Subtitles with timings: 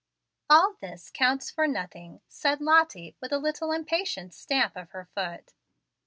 [0.49, 5.53] '""All this counts for nothing," said Lottie, with a little impatient stamp of her foot.